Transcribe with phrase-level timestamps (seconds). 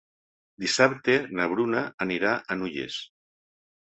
[0.63, 2.97] Dissabte na Bruna anirà a Nulles.